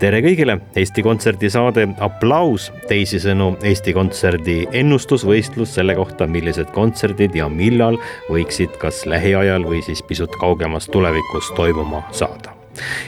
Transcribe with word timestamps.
Tere 0.00 0.20
kõigile, 0.24 0.56
Eesti 0.80 1.02
Kontserdi 1.04 1.50
saade 1.52 1.84
Applaus, 2.04 2.70
teisisõnu 2.88 3.50
Eesti 3.68 3.92
Kontserdi 3.96 4.56
ennustusvõistlus 4.80 5.74
selle 5.76 5.96
kohta, 5.98 6.28
millised 6.30 6.72
kontserdid 6.76 7.36
ja 7.36 7.50
millal 7.52 8.00
võiksid 8.30 8.78
kas 8.80 9.04
lähiajal 9.10 9.68
või 9.68 9.82
siis 9.84 10.02
pisut 10.06 10.40
kaugemas 10.40 10.88
tulevikus 10.92 11.52
toimuma 11.58 12.06
saada 12.16 12.59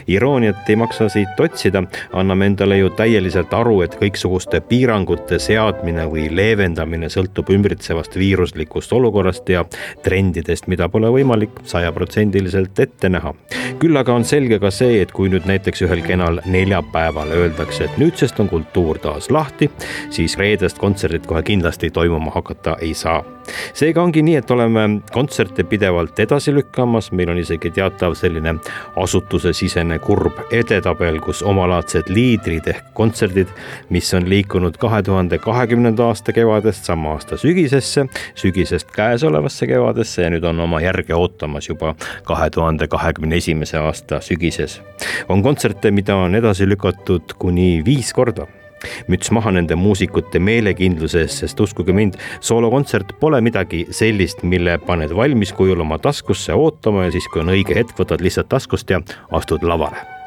irooniat 0.06 0.68
ei 0.68 0.76
maksa 0.76 1.08
siit 1.12 1.40
otsida, 1.40 1.82
anname 2.12 2.46
endale 2.46 2.78
ju 2.78 2.90
täieliselt 2.96 3.52
aru, 3.54 3.80
et 3.82 3.96
kõiksuguste 4.00 4.60
piirangute 4.68 5.38
seadmine 5.42 6.06
või 6.10 6.28
leevendamine 6.34 7.10
sõltub 7.12 7.50
ümbritsevast 7.54 8.16
viiruslikust 8.18 8.92
olukorrast 8.92 9.48
ja 9.48 9.64
trendidest, 10.02 10.68
mida 10.72 10.88
pole 10.88 11.10
võimalik 11.12 11.62
sajaprotsendiliselt 11.68 12.78
ette 12.80 13.08
näha. 13.08 13.34
küll 13.78 13.96
aga 13.96 14.14
on 14.14 14.24
selge 14.24 14.58
ka 14.62 14.70
see, 14.70 15.00
et 15.02 15.12
kui 15.12 15.28
nüüd 15.28 15.46
näiteks 15.48 15.82
ühel 15.82 16.02
kenal 16.06 16.40
neljapäeval 16.46 17.32
öeldakse, 17.34 17.84
et 17.84 17.98
nüüdsest 17.98 18.40
on 18.40 18.48
kultuur 18.48 18.98
taas 18.98 19.30
lahti, 19.30 19.70
siis 20.10 20.36
reedest 20.38 20.78
kontserdit 20.78 21.26
kohe 21.26 21.42
kindlasti 21.42 21.90
toimuma 21.90 22.30
hakata 22.30 22.76
ei 22.80 22.94
saa. 22.94 23.22
Seega 23.74 24.02
ongi 24.02 24.22
nii, 24.22 24.36
et 24.38 24.50
oleme 24.54 24.84
kontserte 25.12 25.64
pidevalt 25.66 26.18
edasi 26.22 26.54
lükkamas, 26.54 27.10
meil 27.12 27.32
on 27.32 27.40
isegi 27.42 27.72
teatav 27.74 28.14
selline 28.18 28.54
asutusesisene 29.52 29.98
kurb 29.98 30.38
edetabel, 30.52 31.20
kus 31.20 31.42
omalaadsed 31.44 32.08
liidrid 32.08 32.66
ehk 32.72 32.92
kontserdid, 32.96 33.50
mis 33.92 34.08
on 34.14 34.28
liikunud 34.28 34.78
kahe 34.80 35.02
tuhande 35.02 35.38
kahekümnenda 35.38 36.08
aasta 36.08 36.32
kevadest 36.32 36.88
sama 36.88 37.12
aasta 37.12 37.36
sügisesse, 37.36 38.06
sügisest 38.34 38.90
käesolevasse 38.96 39.66
kevadesse 39.66 40.22
ja 40.22 40.30
nüüd 40.32 40.44
on 40.48 40.60
oma 40.60 40.80
järge 40.80 41.14
ootamas 41.14 41.68
juba 41.68 41.94
kahe 42.24 42.48
tuhande 42.50 42.88
kahekümne 42.88 43.36
esimese 43.36 43.78
aasta 43.78 44.20
sügises. 44.20 44.80
on 45.28 45.42
kontserte, 45.42 45.90
mida 45.90 46.16
on 46.16 46.34
edasi 46.34 46.68
lükatud 46.68 47.36
kuni 47.38 47.82
viis 47.84 48.12
korda 48.12 48.46
müts 49.12 49.30
maha 49.34 49.52
nende 49.54 49.76
muusikute 49.78 50.40
meelekindluse 50.42 51.26
eest, 51.26 51.42
sest 51.44 51.60
uskuge 51.60 51.94
mind, 51.96 52.18
soolokontsert 52.40 53.16
pole 53.20 53.40
midagi 53.44 53.84
sellist, 53.90 54.42
mille 54.42 54.78
paned 54.86 55.14
valmis 55.16 55.52
kujul 55.56 55.84
oma 55.84 55.98
taskusse 56.02 56.54
ootama 56.54 57.06
ja 57.06 57.14
siis, 57.14 57.28
kui 57.32 57.44
on 57.44 57.54
õige 57.54 57.76
hetk, 57.78 57.96
võtad 57.98 58.24
lihtsalt 58.24 58.50
taskust 58.52 58.90
ja 58.90 59.02
astud 59.30 59.64
lavale 59.66 60.21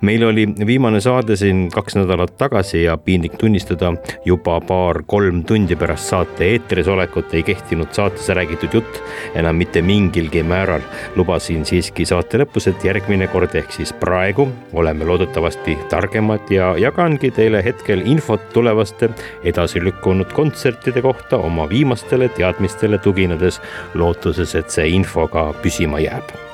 meil 0.00 0.24
oli 0.24 0.46
viimane 0.66 1.00
saade 1.00 1.36
siin 1.36 1.68
kaks 1.70 1.96
nädalat 1.98 2.36
tagasi 2.38 2.82
ja 2.82 2.96
piinlik 2.96 3.38
tunnistada, 3.38 3.92
juba 4.24 4.60
paar-kolm 4.60 5.44
tundi 5.44 5.76
pärast 5.76 6.12
saate 6.12 6.50
eetris 6.52 6.88
olekut 6.88 7.34
ei 7.34 7.42
kehtinud 7.42 7.92
saates 7.92 8.28
räägitud 8.28 8.74
jutt 8.74 9.02
enam 9.34 9.56
mitte 9.56 9.82
mingilgi 9.82 10.42
määral. 10.42 10.80
lubasin 11.16 11.64
siiski 11.64 12.06
saate 12.06 12.38
lõpus, 12.38 12.68
et 12.70 12.84
järgmine 12.84 13.28
kord 13.32 13.54
ehk 13.54 13.72
siis 13.72 13.92
praegu 13.92 14.48
oleme 14.72 15.04
loodetavasti 15.04 15.78
targemad 15.90 16.50
ja 16.50 16.74
jagangi 16.78 17.30
teile 17.30 17.62
hetkel 17.64 18.04
infot 18.06 18.52
tulevaste 18.52 19.10
edasi 19.44 19.84
lükkunud 19.84 20.32
kontsertide 20.32 21.02
kohta 21.02 21.38
oma 21.38 21.68
viimastele 21.68 22.28
teadmistele 22.28 22.98
tuginedes, 22.98 23.60
lootuses, 23.94 24.54
et 24.54 24.70
see 24.70 24.88
info 24.98 25.28
ka 25.28 25.50
püsima 25.62 26.02
jääb 26.02 26.47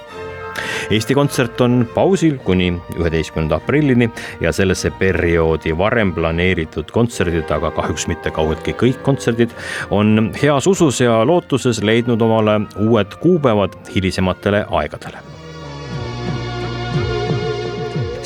Eesti 0.90 1.14
Kontsert 1.14 1.60
on 1.64 1.84
pausil 1.94 2.38
kuni 2.44 2.70
üheteistkümnenda 2.98 3.58
aprillini 3.60 4.10
ja 4.40 4.52
sellesse 4.52 4.92
perioodi 4.98 5.74
varem 5.78 6.14
planeeritud 6.14 6.90
kontserdid, 6.94 7.50
aga 7.50 7.72
kahjuks 7.74 8.08
mitte 8.10 8.32
kaugeltki 8.34 8.76
kõik 8.78 9.02
kontserdid, 9.06 9.54
on 9.90 10.30
heas 10.42 10.66
usus 10.70 11.00
ja 11.00 11.20
lootuses 11.26 11.82
leidnud 11.82 12.22
omale 12.22 12.60
uued 12.80 13.20
kuupäevad 13.20 13.78
hilisematele 13.94 14.66
aegadele 14.70 15.33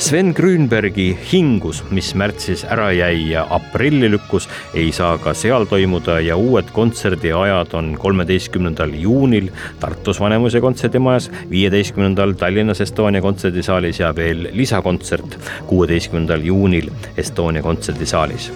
Sven 0.09 0.31
Grünbergi 0.33 1.11
Hingus, 1.13 1.83
mis 1.93 2.07
märtsis 2.17 2.63
ära 2.65 2.87
jäi 2.97 3.27
ja 3.29 3.43
aprilli 3.53 4.07
lükkus, 4.09 4.47
ei 4.73 4.87
saa 4.89 5.19
ka 5.21 5.35
seal 5.37 5.67
toimuda 5.69 6.15
ja 6.25 6.33
uued 6.33 6.71
kontserdiajad 6.73 7.75
on 7.77 7.91
kolmeteistkümnendal 8.01 8.95
juunil 8.97 9.51
Tartus 9.77 10.17
Vanemuise 10.17 10.63
kontserdimajas, 10.65 11.27
viieteistkümnendal 11.51 12.33
Tallinnas 12.41 12.81
Estonia 12.81 13.21
kontserdisaalis 13.21 14.01
ja 14.01 14.09
veel 14.17 14.47
lisakontsert 14.57 15.37
kuueteistkümnendal 15.69 16.41
juunil 16.41 16.89
Estonia 17.13 17.61
kontserdisaalis. 17.61 18.49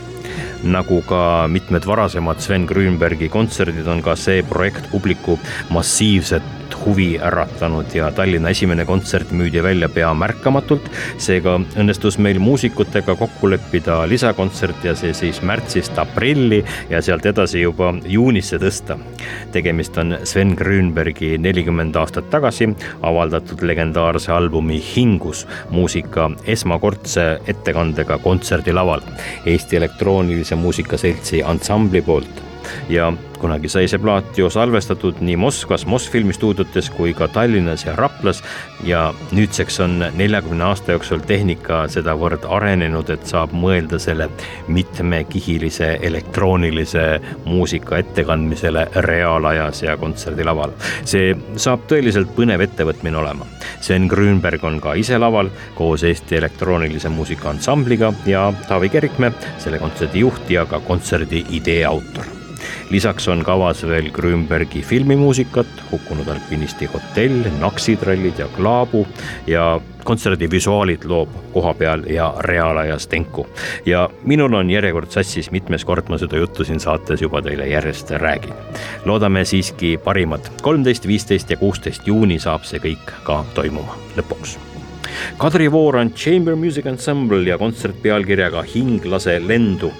Nagu 0.63 1.03
ka 1.05 1.45
mitmed 1.53 1.85
varasemad 1.85 2.41
Sven 2.41 2.65
Grünbergi 2.65 3.29
kontserdid, 3.29 3.85
on 3.85 4.01
ka 4.01 4.17
see 4.17 4.41
projekt 4.41 4.89
publiku 4.89 5.37
massiivset 5.69 6.62
huvi 6.85 7.17
äratanud 7.21 7.95
ja 7.95 8.11
Tallinna 8.11 8.49
esimene 8.53 8.85
kontsert 8.85 9.31
müüdi 9.31 9.63
välja 9.63 9.89
pea 9.89 10.13
märkamatult. 10.13 10.89
seega 11.17 11.55
õnnestus 11.79 12.17
meil 12.17 12.39
muusikutega 12.39 13.15
kokku 13.15 13.49
leppida 13.49 14.01
lisakontsert 14.09 14.85
ja 14.85 14.95
see 14.95 15.13
siis 15.13 15.41
märtsist 15.41 15.97
aprilli 15.99 16.63
ja 16.89 17.01
sealt 17.01 17.25
edasi 17.25 17.61
juba 17.61 17.93
juunisse 18.05 18.57
tõsta. 18.57 18.97
tegemist 19.51 19.97
on 19.97 20.17
Sven 20.23 20.55
Grünbergi 20.55 21.37
nelikümmend 21.37 21.95
aastat 21.95 22.29
tagasi 22.29 22.69
avaldatud 23.01 23.61
legendaarse 23.61 24.31
albumi 24.31 24.81
Hingus 24.95 25.47
muusika 25.69 26.29
esmakordse 26.47 27.39
ettekandega 27.47 28.17
kontserdilaval 28.17 29.01
Eesti 29.45 29.75
Elektroonilise 29.75 30.55
Muusika 30.55 30.97
Seltsi 30.97 31.43
ansambli 31.43 32.01
poolt 32.01 32.52
ja 32.89 33.13
kunagi 33.43 33.67
sai 33.67 33.87
see 33.91 33.99
plaat 33.99 34.37
ju 34.39 34.47
salvestatud 34.51 35.19
nii 35.23 35.35
Moskvas 35.39 35.83
Mosfilmi 35.89 36.33
stuudiotes 36.35 36.87
kui 36.95 37.13
ka 37.13 37.27
Tallinnas 37.27 37.85
ja 37.85 37.95
Raplas. 37.95 38.43
ja 38.83 39.13
nüüdseks 39.31 39.79
on 39.83 40.05
neljakümne 40.15 40.63
aasta 40.63 40.91
jooksul 40.95 41.23
tehnika 41.27 41.83
sedavõrd 41.91 42.45
arenenud, 42.49 43.09
et 43.09 43.25
saab 43.27 43.51
mõelda 43.55 43.99
selle 43.99 44.29
mitmekihilise 44.67 45.97
elektroonilise 46.01 47.05
muusika 47.45 47.97
ettekandmisele 48.03 48.87
reaalajas 49.07 49.83
ja 49.83 49.97
kontserdilaval. 49.97 50.71
see 51.05 51.35
saab 51.55 51.87
tõeliselt 51.87 52.31
põnev 52.35 52.63
ettevõtmine 52.67 53.17
olema. 53.17 53.47
Sven 53.81 54.07
Grünberg 54.07 54.63
on 54.63 54.79
ka 54.79 54.93
ise 54.99 55.17
laval 55.19 55.49
koos 55.75 56.03
Eesti 56.03 56.39
elektroonilise 56.39 57.09
muusika 57.09 57.49
ansambliga 57.49 58.13
ja 58.25 58.53
Taavi 58.67 58.89
Kerikmäe, 58.89 59.33
selle 59.57 59.79
kontserdi 59.83 60.23
juht 60.23 60.49
ja 60.49 60.65
ka 60.65 60.79
kontserdi 60.79 61.45
idee 61.51 61.83
autor 61.85 62.42
lisaks 62.89 63.27
on 63.27 63.43
kavas 63.43 63.83
veel 63.87 64.11
Grünbergi 64.11 64.81
filmimuusikat, 64.81 65.67
Hukkunud 65.91 66.27
alpinisti 66.27 66.85
hotell, 66.85 67.49
Naksitrallid 67.59 68.39
ja 68.39 68.47
Klaabu 68.55 69.07
ja 69.47 69.81
kontserdi 70.03 70.49
visuaalid 70.51 71.05
loob 71.05 71.29
kohapeal 71.53 72.03
ja 72.09 72.33
reaalajas 72.39 73.07
Tenku. 73.07 73.47
ja 73.85 74.09
minul 74.23 74.53
on 74.53 74.69
järjekord 74.69 75.11
sassis, 75.11 75.51
mitmes 75.51 75.85
kord 75.85 76.09
ma 76.09 76.17
seda 76.17 76.37
juttu 76.37 76.63
siin 76.63 76.79
saates 76.79 77.21
juba 77.21 77.41
teile 77.41 77.67
järjest 77.67 78.11
räägin. 78.11 78.53
loodame 79.05 79.45
siiski 79.45 79.97
parimat, 80.03 80.51
kolmteist, 80.61 81.07
viisteist 81.07 81.49
ja 81.49 81.57
kuusteist 81.57 82.07
juuni 82.07 82.39
saab 82.39 82.63
see 82.63 82.79
kõik 82.79 83.17
ka 83.23 83.43
toimuma 83.55 83.97
lõpuks 84.17 84.72
Kadri 85.37 85.69
Vooran 85.71 86.13
Chamber 86.13 86.55
Music 86.55 86.85
Ensemble 86.89 87.43
ja 87.47 87.57
kontsert 87.61 87.99
pealkirjaga 88.03 88.63
Hing 88.73 89.05
lase 89.09 89.37
lendu 89.43 89.91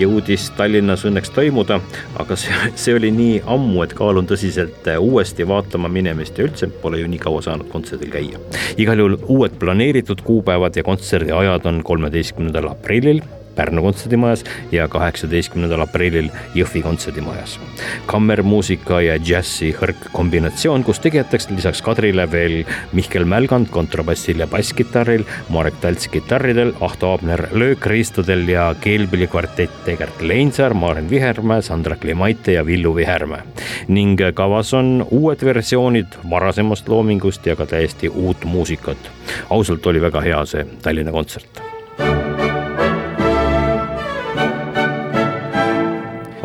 jõudis 0.00 0.48
Tallinnas 0.56 1.04
õnneks 1.08 1.32
toimuda, 1.34 1.80
aga 2.20 2.38
see, 2.38 2.54
see 2.80 2.94
oli 2.96 3.12
nii 3.14 3.40
ammu, 3.50 3.82
et 3.84 3.94
kaalun 3.98 4.28
tõsiselt 4.30 4.86
uuesti 4.98 5.46
vaatama 5.48 5.90
minemist 5.92 6.38
ja 6.38 6.46
üldse 6.48 6.70
pole 6.82 7.02
ju 7.02 7.10
nii 7.10 7.22
kaua 7.22 7.42
saanud 7.46 7.70
kontserdil 7.72 8.12
käia. 8.14 8.40
igal 8.76 9.02
juhul 9.02 9.18
uued 9.28 9.58
planeeritud 9.60 10.22
kuupäevad 10.26 10.76
ja 10.76 10.86
kontserdi 10.86 11.32
ajad 11.32 11.66
on 11.70 11.82
kolmeteistkümnendal 11.86 12.72
aprillil 12.72 13.22
Pärnu 13.60 13.82
kontserdimajas 13.84 14.44
ja 14.72 14.86
kaheksateistkümnendal 14.88 15.84
aprillil 15.84 16.30
Jõhvi 16.56 16.80
kontserdimajas. 16.82 17.58
kammermuusika 18.06 19.00
ja 19.04 19.18
džässi 19.20 19.74
hõrk 19.76 20.06
kombinatsioon, 20.14 20.84
kus 20.84 21.00
tegijateks 21.04 21.50
lisaks 21.50 21.82
Kadrile 21.84 22.24
veel 22.32 22.62
Mihkel 22.96 23.26
Mälgand 23.28 23.68
kontrabassil 23.70 24.40
ja 24.40 24.46
basskitarril, 24.46 25.26
Marek 25.48 25.76
Talts 25.80 26.08
kitarridel, 26.08 26.72
Ahto 26.80 27.10
Aabner 27.10 27.46
löökriistudel 27.52 28.48
ja 28.48 28.70
keelpillikvartett 28.80 29.88
Egert 29.88 30.22
Leinsaar, 30.22 30.74
Maren 30.74 31.10
Vihermäe, 31.10 31.62
Sandra 31.62 31.96
Klimaite 31.96 32.52
ja 32.52 32.66
Villu 32.66 32.94
Vihermäe. 32.96 33.42
ning 33.88 34.20
kavas 34.34 34.74
on 34.74 35.06
uued 35.10 35.44
versioonid 35.44 36.16
varasemast 36.30 36.88
loomingust 36.88 37.46
ja 37.46 37.56
ka 37.56 37.66
täiesti 37.66 38.08
uut 38.08 38.44
muusikat. 38.44 39.10
ausalt 39.50 39.86
oli 39.86 40.00
väga 40.00 40.20
hea 40.20 40.44
see 40.46 40.66
Tallinna 40.82 41.12
kontsert 41.12 41.79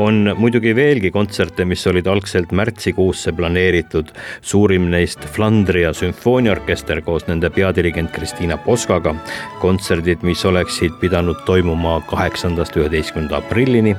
on 0.06 0.36
muidugi 0.38 0.74
veelgi 0.78 1.12
kontserte, 1.14 1.66
mis 1.66 1.86
olid 1.90 2.08
algselt 2.08 2.54
märtsikuusse 2.56 3.34
planeeritud. 3.36 4.12
suurim 4.42 4.90
neist 4.92 5.26
Flandria 5.36 5.94
sümfooniaorkester 5.94 7.02
koos 7.02 7.28
nende 7.28 7.50
peadirigent 7.50 8.12
Kristiina 8.12 8.58
Poskaga. 8.58 9.16
kontserdid, 9.62 10.24
mis 10.24 10.46
oleksid 10.46 11.00
pidanud 11.02 11.46
toimuma 11.46 12.02
kaheksandast 12.10 12.78
üheteistkümnenda 12.78 13.38
aprillini 13.38 13.96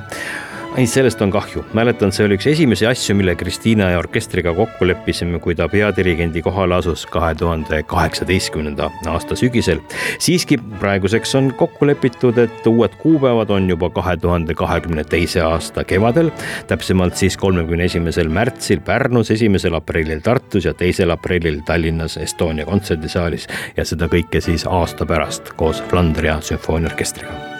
ei, 0.75 0.87
sellest 0.87 1.21
on 1.21 1.31
kahju, 1.31 1.63
mäletan, 1.77 2.11
see 2.13 2.25
oli 2.27 2.35
üks 2.37 2.47
esimesi 2.51 2.85
asju, 2.89 3.15
mille 3.17 3.35
Kristiina 3.39 3.89
ja 3.91 3.99
orkestriga 4.01 4.53
kokku 4.57 4.87
leppisime, 4.87 5.39
kui 5.43 5.55
ta 5.55 5.67
peadirigendi 5.71 6.41
kohale 6.45 6.77
asus 6.77 7.05
kahe 7.11 7.33
tuhande 7.35 7.81
kaheksateistkümnenda 7.87 8.89
aasta 9.13 9.35
sügisel. 9.39 9.81
siiski 10.19 10.57
praeguseks 10.79 11.35
on 11.39 11.51
kokku 11.57 11.87
lepitud, 11.87 12.37
et 12.37 12.67
uued 12.67 12.95
kuupäevad 13.01 13.49
on 13.49 13.69
juba 13.69 13.89
kahe 13.89 14.17
tuhande 14.17 14.53
kahekümne 14.53 15.03
teise 15.03 15.41
aasta 15.41 15.83
kevadel. 15.83 16.31
täpsemalt 16.67 17.15
siis 17.15 17.37
kolmekümne 17.37 17.85
esimesel 17.85 18.29
märtsil 18.29 18.79
Pärnus, 18.79 19.31
esimesel 19.31 19.73
aprillil 19.73 20.19
Tartus 20.21 20.65
ja 20.65 20.73
teisel 20.73 21.09
aprillil 21.09 21.61
Tallinnas 21.65 22.17
Estonia 22.17 22.65
kontserdisaalis 22.65 23.47
ja 23.77 23.85
seda 23.85 24.05
kõike 24.11 24.41
siis 24.41 24.65
aasta 24.65 25.05
pärast 25.05 25.53
koos 25.55 25.83
Flandria 25.89 26.41
sümfooniaorkestriga 26.41 27.56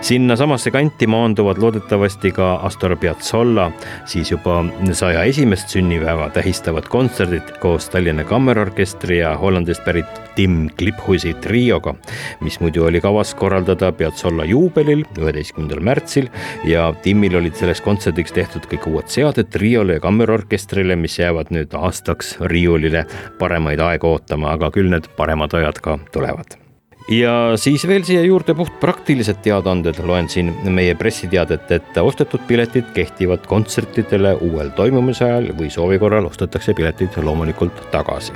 sinnasamasse 0.00 0.70
kanti 0.70 1.06
maanduvad 1.06 1.58
loodetavasti 1.58 2.32
ka 2.32 2.54
Astor 2.54 2.96
Piazzolla, 2.96 3.70
siis 4.04 4.30
juba 4.30 4.64
saja 4.92 5.22
esimest 5.24 5.68
sünnipäeva 5.68 6.30
tähistavad 6.30 6.88
kontserdid 6.88 7.56
koos 7.60 7.88
Tallinna 7.88 8.24
Kammerorkestri 8.24 9.18
ja 9.18 9.36
Hollandist 9.36 9.84
pärit 9.84 10.20
Tim 10.34 10.68
Kliphusi 10.78 11.34
trioga, 11.34 11.94
mis 12.40 12.60
muidu 12.60 12.84
oli 12.84 13.00
kavas 13.00 13.34
korraldada 13.34 13.92
Piazzolla 13.92 14.44
juubelil, 14.44 15.04
üheteistkümnendal 15.18 15.82
märtsil. 15.84 16.30
Ja 16.64 16.90
Timil 17.02 17.36
olid 17.36 17.58
selleks 17.58 17.82
kontserdiks 17.84 18.32
tehtud 18.32 18.68
kõik 18.70 18.88
uued 18.88 19.12
seaded 19.12 19.50
triole 19.52 19.98
ja 19.98 20.04
kammerorkestrile, 20.04 20.96
mis 20.96 21.18
jäävad 21.18 21.52
nüüd 21.54 21.76
aastaks 21.76 22.36
riiulile. 22.40 23.04
Paremaid 23.38 23.84
aegu 23.84 24.14
ootama, 24.14 24.54
aga 24.56 24.72
küll 24.74 24.90
need 24.92 25.12
paremad 25.18 25.54
ajad 25.60 25.84
ka 25.84 25.98
tulevad 26.14 26.69
ja 27.08 27.56
siis 27.56 27.86
veel 27.88 28.04
siia 28.06 28.22
juurde 28.24 28.54
puht 28.54 28.72
praktilised 28.80 29.40
teadaanded, 29.44 29.98
loen 30.06 30.28
siin 30.30 30.52
meie 30.70 30.94
pressiteadet, 30.98 31.70
et 31.72 31.98
ostetud 32.02 32.40
piletid 32.46 32.84
kehtivad 32.94 33.46
kontsertidele 33.50 34.34
uuel 34.46 34.70
toimumise 34.76 35.24
ajal 35.24 35.50
või 35.58 35.70
soovi 35.72 35.98
korral 36.02 36.26
ostetakse 36.28 36.74
piletid 36.76 37.16
loomulikult 37.22 37.80
tagasi. 37.90 38.32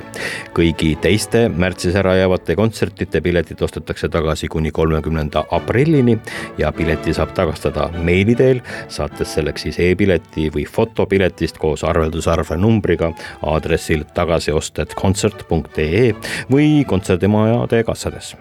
kõigi 0.54 0.96
teiste 1.00 1.48
märtsis 1.48 1.94
ära 1.94 2.14
jäävate 2.16 2.56
kontsertide 2.56 3.20
piletid 3.20 3.62
ostetakse 3.62 4.08
tagasi 4.08 4.48
kuni 4.48 4.70
kolmekümnenda 4.70 5.44
aprillini 5.50 6.18
ja 6.58 6.72
pileti 6.72 7.14
saab 7.14 7.34
tagastada 7.34 7.90
meili 8.02 8.34
teel, 8.34 8.60
saates 8.88 9.34
selleks 9.34 9.62
siis 9.62 9.78
e-pileti 9.78 10.50
või 10.50 10.66
fotopiletist 10.66 11.58
koos 11.58 11.84
arveldusarve 11.84 12.56
numbriga 12.56 13.12
aadressil 13.42 14.04
tagasiosted.concert.ee 14.14 16.14
või 16.50 16.84
kontserdimajade 16.88 17.84
kassades 17.84 18.36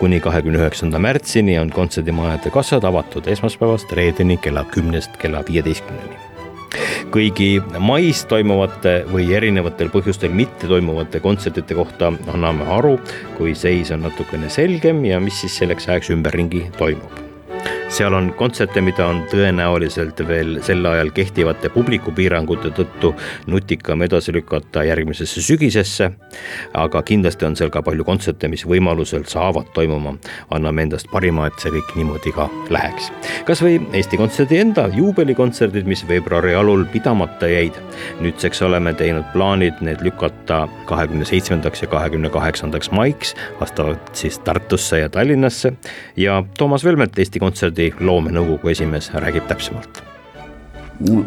kuni 0.00 0.20
kahekümne 0.20 0.58
üheksanda 0.58 0.98
märtsini 1.02 1.58
on 1.60 1.70
kontserdimajade 1.70 2.50
kassad 2.50 2.84
avatud 2.84 3.26
esmaspäevast 3.26 3.92
reedeni 3.92 4.36
kella 4.36 4.64
kümnest 4.74 5.16
kella 5.22 5.44
viieteistkümneni. 5.48 6.20
Kõigi 7.12 7.48
mais 7.80 8.22
toimuvate 8.24 9.02
või 9.12 9.26
erinevatel 9.36 9.90
põhjustel 9.92 10.32
mitte 10.32 10.70
toimuvate 10.70 11.20
kontsertide 11.20 11.76
kohta 11.76 12.12
anname 12.32 12.68
aru, 12.78 12.94
kui 13.36 13.52
seis 13.58 13.92
on 13.92 14.06
natukene 14.06 14.48
selgem 14.52 15.04
ja 15.04 15.20
mis 15.20 15.42
siis 15.44 15.60
selleks 15.60 15.90
ajaks 15.90 16.14
ümberringi 16.16 16.70
toimub 16.78 17.21
seal 17.92 18.14
on 18.14 18.30
kontserte, 18.36 18.80
mida 18.80 19.04
on 19.06 19.20
tõenäoliselt 19.28 20.20
veel 20.24 20.54
sel 20.64 20.86
ajal 20.88 21.10
kehtivate 21.12 21.68
publikupiirangute 21.74 22.70
tõttu 22.72 23.10
nutikam 23.52 24.00
edasi 24.06 24.32
lükata 24.32 24.84
järgmisesse 24.88 25.42
sügisesse. 25.44 26.10
aga 26.74 27.02
kindlasti 27.02 27.44
on 27.44 27.56
seal 27.56 27.70
ka 27.70 27.82
palju 27.82 28.04
kontserte, 28.04 28.48
mis 28.48 28.64
võimalusel 28.66 29.26
saavad 29.28 29.66
toimuma. 29.74 30.14
anname 30.50 30.82
endast 30.82 31.06
parima, 31.12 31.46
et 31.46 31.58
see 31.58 31.70
kõik 31.70 31.96
niimoodi 31.96 32.32
ka 32.32 32.48
läheks. 32.70 33.12
kasvõi 33.44 33.80
Eesti 33.92 34.16
Kontserdi 34.16 34.58
enda 34.58 34.88
juubelikontserdid, 34.88 35.86
mis 35.86 36.08
veebruari 36.08 36.54
alul 36.54 36.84
pidamata 36.84 37.46
jäid. 37.46 37.76
nüüdseks 38.20 38.62
oleme 38.62 38.94
teinud 38.94 39.24
plaanid 39.32 39.74
need 39.80 40.00
lükata 40.00 40.68
kahekümne 40.86 41.24
seitsmendaks 41.24 41.82
ja 41.82 41.88
kahekümne 41.88 42.30
kaheksandaks 42.30 42.90
maiks, 42.90 43.34
vastavalt 43.60 44.16
siis 44.16 44.38
Tartusse 44.38 44.98
ja 44.98 45.08
Tallinnasse 45.08 45.72
ja 46.16 46.42
Toomas 46.58 46.84
Velmet, 46.84 47.18
Eesti 47.18 47.38
Kontserdi 47.38 47.81
Eesti 47.82 48.06
loomenõukogu 48.06 48.72
esimees 48.72 49.10
räägib 49.14 49.48
täpsemalt. 49.50 50.02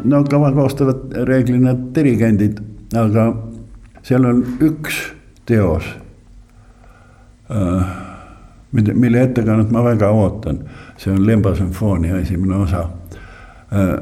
no 0.04 0.24
kava 0.24 0.52
koostavad 0.56 1.14
reeglina 1.28 1.74
dirigendid, 1.96 2.62
aga 2.96 3.26
seal 4.06 4.26
on 4.30 4.44
üks 4.64 5.00
teos, 5.46 5.88
äh, 7.52 7.96
mille 8.72 9.22
ettekannet 9.22 9.72
ma 9.72 9.84
väga 9.84 10.12
ootan, 10.12 10.62
see 10.98 11.12
on 11.12 11.26
Lemba 11.28 11.56
sümfoonia 11.56 12.22
esimene 12.22 12.56
osa, 12.64 12.86
äh, 13.74 13.98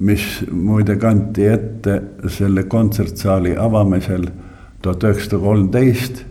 mis 0.00 0.44
muide 0.50 0.96
kanti 0.96 1.46
ette 1.46 2.02
selle 2.28 2.64
kontsertsaali 2.64 3.56
avamisel 3.58 4.30
tuhat 4.82 5.04
üheksasada 5.04 5.42
kolmteist 5.42 6.24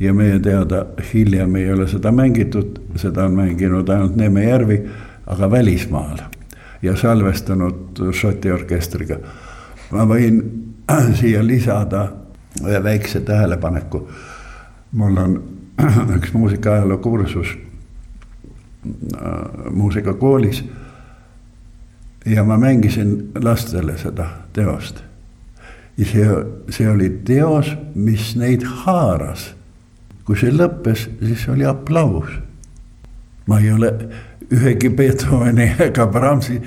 ja 0.00 0.14
meie 0.14 0.38
teada 0.38 0.86
hiljem 1.14 1.56
ei 1.56 1.72
ole 1.72 1.88
seda 1.88 2.12
mängitud, 2.12 2.78
seda 2.96 3.24
on 3.24 3.36
mänginud 3.36 3.88
ainult 3.88 4.16
Neeme 4.16 4.44
Järvi, 4.44 4.90
aga 5.26 5.50
välismaal 5.50 6.18
ja 6.82 6.96
salvestanud 6.96 8.12
Šoti 8.12 8.52
orkestriga. 8.52 9.16
ma 9.90 10.04
võin 10.04 10.42
siia 11.18 11.46
lisada 11.46 12.12
ühe 12.64 12.82
väikse 12.82 13.20
tähelepaneku. 13.20 14.08
mul 14.92 15.16
on 15.16 15.42
üks 16.16 16.32
muusikaajaloo 16.32 16.98
kursus 16.98 17.56
äh, 17.56 17.60
muusikakoolis. 19.70 20.64
ja 22.26 22.44
ma 22.44 22.58
mängisin 22.58 23.30
lastele 23.42 23.98
seda 23.98 24.26
teost. 24.52 25.02
ja 25.96 26.04
see, 26.04 26.44
see 26.68 26.90
oli 26.90 27.20
teos, 27.24 27.76
mis 27.94 28.36
neid 28.36 28.62
haaras 28.64 29.55
kui 30.26 30.38
see 30.38 30.50
lõppes, 30.52 31.06
siis 31.22 31.46
oli 31.52 31.66
aplaus. 31.66 32.30
ma 33.46 33.60
ei 33.62 33.70
ole 33.70 33.92
ühegi 34.50 34.90
Beethoveni 34.90 35.68
ega 35.86 36.06
Brahmsi 36.06 36.60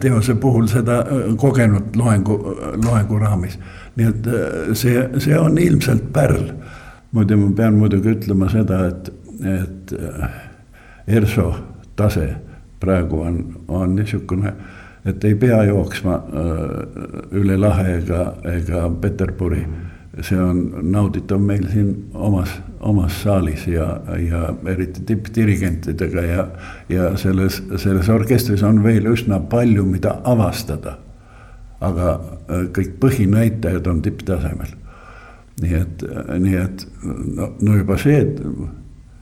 teose 0.00 0.34
puhul 0.40 0.66
seda 0.68 1.00
äh, 1.00 1.30
kogenud 1.40 1.96
loengu, 1.96 2.38
loengu 2.84 3.18
raamis. 3.18 3.58
nii 3.96 4.08
et 4.08 4.26
äh, 4.26 4.74
see, 4.74 5.08
see 5.18 5.38
on 5.38 5.58
ilmselt 5.58 6.12
pärl. 6.12 6.52
muidu 7.12 7.36
ma 7.36 7.50
pean 7.56 7.74
muidugi 7.78 8.16
ütlema 8.16 8.48
seda, 8.50 8.86
et, 8.88 9.12
et 9.44 9.92
äh, 9.98 10.40
ERSO 11.06 11.54
tase 11.96 12.28
praegu 12.80 13.20
on, 13.20 13.40
on 13.68 13.96
niisugune, 13.96 14.52
et 15.04 15.24
ei 15.24 15.34
pea 15.34 15.62
jooksma 15.64 16.18
üle 17.32 17.56
lahe 17.60 17.98
ega, 17.98 18.34
ega 18.56 18.88
Peterburi 19.00 19.60
mm 19.64 19.93
see 20.22 20.38
on 20.38 20.60
nauditav 20.92 21.40
meil 21.42 21.64
siin 21.72 22.10
omas, 22.14 22.50
omas 22.80 23.16
saalis 23.22 23.66
ja, 23.66 23.86
ja 24.20 24.54
eriti 24.70 25.02
tippdirigentidega 25.06 26.22
ja, 26.22 26.46
ja 26.88 27.16
selles, 27.18 27.62
selles 27.82 28.08
orkestris 28.12 28.62
on 28.62 28.82
veel 28.84 29.08
üsna 29.10 29.40
palju, 29.40 29.84
mida 29.88 30.18
avastada. 30.24 30.98
aga 31.84 32.12
äh, 32.14 32.62
kõik 32.72 32.94
põhinäitajad 33.00 33.86
on 33.90 34.02
tipptasemel. 34.02 34.70
nii 35.62 35.74
et, 35.78 36.04
nii 36.38 36.56
et 36.58 36.86
no, 37.36 37.52
no 37.60 37.76
juba 37.76 37.98
see, 37.98 38.22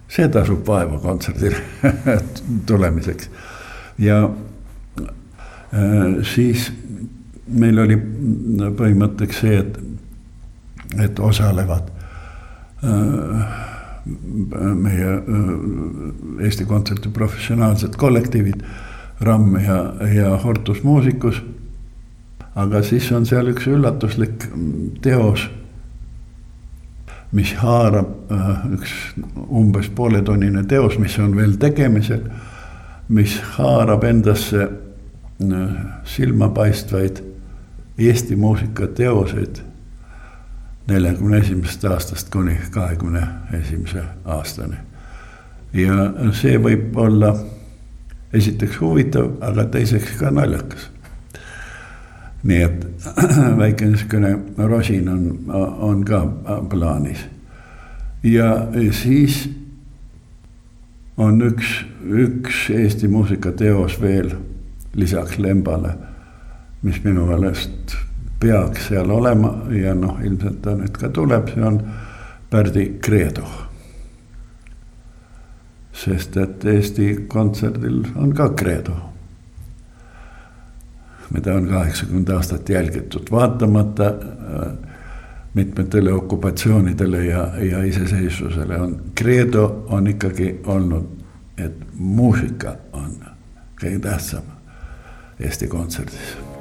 see 0.08 0.28
tasub 0.32 0.62
vaeva 0.66 0.99
kontserdile 1.00 1.58
tulemiseks 2.68 3.30
ja 3.99 4.22
äh, 4.96 6.22
siis 6.34 6.70
meil 7.52 7.78
oli 7.82 7.99
põhimõtteks 8.78 9.42
see, 9.42 9.58
et 9.58 9.80
et 11.00 11.18
osalevad 11.18 11.88
äh, 12.84 13.70
meie 14.75 15.22
Eesti 16.40 16.64
Kontserdi 16.64 17.08
professionaalsed 17.08 17.96
kollektiivid, 17.96 18.62
Ramm 19.20 19.56
ja, 19.56 19.94
ja 20.14 20.37
Hortus 20.37 20.82
Muusikus. 20.82 21.42
aga 22.54 22.82
siis 22.82 23.06
on 23.12 23.25
seal 23.26 23.49
üks 23.49 23.64
üllatuslik 23.70 24.44
teos, 25.00 25.46
mis 27.32 27.54
haarab, 27.56 28.11
üks 28.76 28.92
umbes 29.49 29.88
pooletunnine 29.88 30.64
teos, 30.68 30.99
mis 30.99 31.16
on 31.18 31.37
veel 31.37 31.54
tegemisel, 31.56 32.26
mis 33.08 33.38
haarab 33.56 34.04
endasse 34.04 34.68
silmapaistvaid 36.04 37.22
Eesti 37.99 38.37
muusikateoseid 38.37 39.62
neljakümne 40.88 41.38
esimesest 41.38 41.84
aastast 41.84 42.30
kuni 42.30 42.56
kahekümne 42.70 43.22
esimese 43.60 44.02
aastani. 44.24 44.76
ja 45.72 45.94
see 46.32 46.58
võib 46.58 46.96
olla 46.96 47.36
esiteks 48.32 48.80
huvitav, 48.80 49.30
aga 49.40 49.64
teiseks 49.64 50.16
ka 50.18 50.30
naljakas. 50.30 50.90
nii 52.42 52.62
et 52.62 52.86
väike 53.62 53.86
niisugune 53.86 54.36
rosin 54.58 55.08
on, 55.08 55.26
on 55.78 56.04
ka 56.04 56.26
plaanis. 56.70 57.26
ja 58.22 58.68
siis 58.90 59.48
on 61.16 61.42
üks, 61.42 61.84
üks 62.02 62.70
Eesti 62.70 63.08
muusikateos 63.08 64.00
veel 64.00 64.32
lisaks 64.94 65.38
Lembale, 65.38 65.94
mis 66.82 66.98
minu 67.04 67.26
meelest 67.26 67.94
peaks 68.42 68.88
seal 68.88 69.11
olema 69.11 69.54
ja 69.70 69.94
noh, 69.94 70.18
ilmselt 70.25 70.62
ta 70.64 70.75
nüüd 70.76 70.96
ka 70.99 71.11
tuleb, 71.14 71.52
see 71.54 71.62
on 71.66 71.78
Pärdi 72.50 72.87
Kreedo. 73.00 73.46
sest 76.02 76.37
et 76.40 76.64
Eesti 76.64 77.06
Kontserdil 77.28 78.00
on 78.16 78.32
ka 78.34 78.49
Kreedo, 78.58 78.94
mida 81.30 81.54
on 81.54 81.68
kaheksakümmend 81.68 82.28
aastat 82.34 82.68
jälgitud, 82.68 83.30
vaatamata 83.30 84.06
äh, 84.06 84.72
mitmetele 85.54 86.12
okupatsioonidele 86.12 87.25
ja, 87.25 87.49
ja 87.64 87.82
iseseisvusele 87.82 88.80
on, 88.80 88.96
Kreedo 89.14 89.84
on 89.88 90.06
ikkagi 90.06 90.61
olnud, 90.66 91.06
et 91.58 91.76
muusika 91.94 92.76
on 92.92 93.14
kõige 93.80 94.00
tähtsam 94.08 94.49
Eesti 95.40 95.68
Kontserdis 95.68 96.51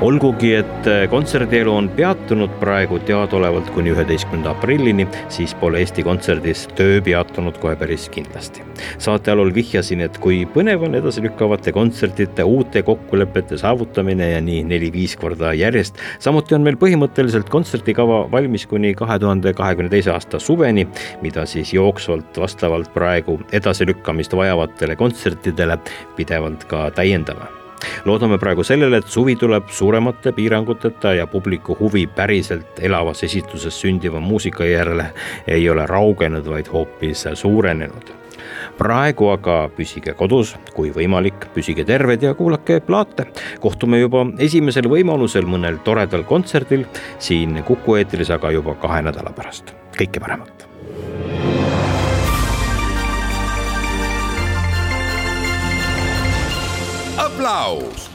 olgugi, 0.00 0.54
et 0.58 0.86
äh, 0.90 1.04
kontserdielu 1.10 1.70
on 1.70 1.88
peatunud 1.96 2.52
praegu 2.60 2.98
teadaolevalt 3.06 3.70
kuni 3.74 3.92
üheteistkümnenda 3.94 4.54
aprillini, 4.54 5.06
siis 5.32 5.54
pole 5.60 5.80
Eesti 5.82 6.02
Kontserdis 6.06 6.64
töö 6.78 7.00
peatunud 7.04 7.58
kohe 7.62 7.76
päris 7.78 8.08
kindlasti. 8.12 8.64
saate 8.98 9.30
alul 9.30 9.54
vihjasin, 9.54 10.00
et 10.06 10.18
kui 10.18 10.42
põnev 10.50 10.84
on 10.88 10.98
edasilükkavate 10.98 11.72
kontsertide 11.72 12.44
uute 12.44 12.82
kokkulepete 12.82 13.58
saavutamine 13.60 14.30
ja 14.30 14.40
nii 14.40 14.62
neli-viis 14.68 15.16
korda 15.16 15.54
järjest. 15.54 15.98
samuti 16.18 16.54
on 16.54 16.62
meil 16.66 16.78
põhimõtteliselt 16.80 17.50
kontserdikava 17.50 18.24
valmis 18.32 18.66
kuni 18.66 18.94
kahe 18.94 19.18
tuhande 19.18 19.54
kahekümne 19.54 19.90
teise 19.90 20.10
aasta 20.10 20.38
suveni, 20.38 20.88
mida 21.22 21.46
siis 21.46 21.74
jooksvalt 21.74 22.40
vastavalt 22.40 22.92
praegu 22.94 23.40
edasilükkamist 23.52 24.34
vajavatele 24.36 24.96
kontsertidele 24.96 25.78
pidevalt 26.16 26.64
ka 26.64 26.90
täiendame 26.90 27.63
loodame 28.04 28.38
praegu 28.38 28.64
sellele, 28.64 29.00
et 29.00 29.08
suvi 29.08 29.36
tuleb 29.36 29.70
suuremate 29.70 30.32
piiranguteta 30.32 31.14
ja 31.14 31.26
publiku 31.26 31.76
huvi 31.80 32.06
päriselt 32.06 32.80
elavas 32.80 33.24
esituses 33.24 33.80
sündiva 33.80 34.20
muusika 34.20 34.64
järele 34.64 35.10
ei 35.46 35.68
ole 35.70 35.86
raugenud, 35.86 36.46
vaid 36.50 36.70
hoopis 36.72 37.28
suurenenud 37.34 38.24
praegu 38.78 39.30
aga 39.32 39.56
püsige 39.76 40.14
kodus, 40.18 40.54
kui 40.74 40.92
võimalik, 40.94 41.48
püsige 41.54 41.86
terved 41.86 42.22
ja 42.22 42.34
kuulake 42.34 42.80
plaate. 42.84 43.26
kohtume 43.60 44.00
juba 44.00 44.26
esimesel 44.38 44.90
võimalusel 44.90 45.46
mõnel 45.46 45.80
toredal 45.84 46.24
kontserdil 46.28 46.86
siin 47.18 47.62
Kuku 47.64 47.96
eetris, 48.00 48.30
aga 48.30 48.50
juba 48.50 48.74
kahe 48.74 49.02
nädala 49.02 49.32
pärast. 49.32 49.74
kõike 49.98 50.20
paremat. 50.20 50.73
Aplaus 57.44 58.13